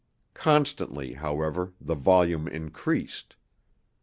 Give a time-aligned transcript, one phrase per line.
[0.33, 3.35] Constantly, however, the volume increased.